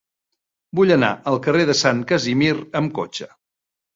Vull 0.79 0.93
anar 0.95 1.09
al 1.31 1.37
carrer 1.47 1.67
de 1.71 1.75
Sant 1.81 2.01
Casimir 2.11 2.49
amb 2.81 2.95
cotxe. 3.01 3.29